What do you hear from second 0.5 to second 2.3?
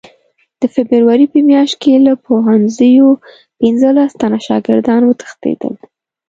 د فبروري په میاشت کې له